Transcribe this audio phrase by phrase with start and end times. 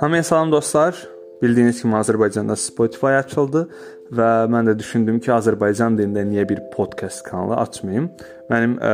[0.00, 1.08] Hamıya salam dostlar.
[1.42, 3.68] Bildiyiniz kimi Azərbaycanda Spotify açıldı
[4.10, 8.10] və mən də düşündüm ki, Azərbaycan dilində niyə bir podkast kanalı açmayım?
[8.50, 8.92] Mənim ə,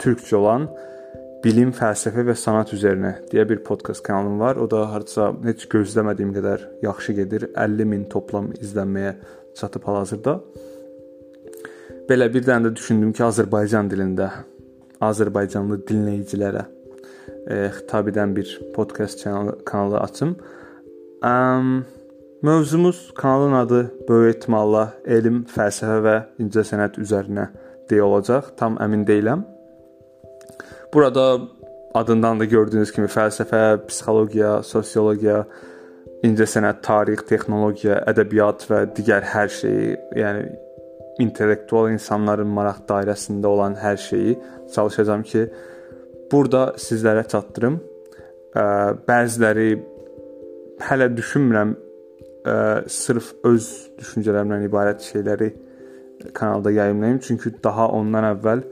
[0.00, 0.68] türkcə olan
[1.44, 4.56] bilim, fəlsəfə və sənət üzərinə deyə bir podkast kanalım var.
[4.56, 7.50] O da hardasa heç gözləmədiyim qədər yaxşı gedir.
[7.56, 9.16] 50 min toplam izlənməyə
[9.56, 10.40] çatıb hal-hazırda.
[12.08, 14.32] Belə bir dənə də düşündüm ki, Azərbaycan dilində
[15.10, 19.24] Azərbaycanlı dinləyicilərə e, xitab edən bir podkast
[19.64, 20.36] kanalı açım.
[21.24, 21.84] Um,
[22.42, 27.48] mövzumuz kanalın adı böyük ehtimalla elm, fəlsəfə və incəsənət üzərinə
[27.90, 28.52] deyə olacaq.
[28.60, 29.44] Tam əmin deyiləm.
[30.94, 31.40] Burada
[31.94, 35.44] adından da gördüyünüz kimi fəlsəfə, psixologiya, sosiologiya,
[36.24, 40.44] incəsənət, tarix, texnologiya, ədəbiyyat və digər hər şeyi, yəni
[41.22, 44.36] intellektual insanların maraq dairəsində olan hər şeyi
[44.74, 45.46] çalışacağam ki,
[46.32, 47.78] burada sizlərə çatdırım.
[49.08, 49.70] Bəziləri
[50.88, 51.76] hələ düşünmürəm
[52.90, 53.68] sırf öz
[54.00, 55.52] düşüncələrimdən ibarət şeyləri
[56.34, 58.64] kanalda yayımlayım, çünki daha ondan əvvəl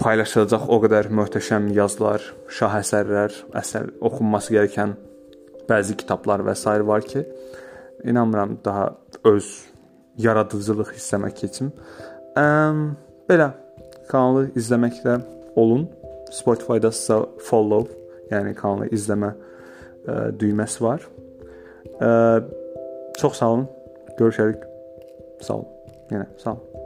[0.00, 4.96] paylaşılacaq o qədər möhtəşəm yazılar, şahəsərlər, əsər oxunması gerəkən
[5.68, 6.66] bəzi kitablar və s.
[6.86, 7.24] var ki,
[8.04, 8.90] inanmıram daha
[9.24, 9.52] öz
[10.20, 11.72] yaradıcılıq hissəmə keçim.
[12.38, 12.46] Ə,
[13.30, 13.50] belə
[14.10, 15.18] kanalı izləməklə
[15.60, 15.88] olun.
[16.34, 17.88] Spotify-da sizə follow,
[18.32, 21.04] yəni kanalı izləmə ə, düyməsi var.
[22.00, 22.12] Ə,
[23.20, 23.68] çox sağ olun.
[24.18, 24.64] Görüşərik.
[25.42, 26.00] Sağ olun.
[26.14, 26.83] Yenə sağ olun.